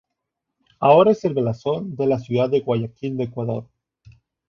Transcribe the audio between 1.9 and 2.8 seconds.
de la ciudad de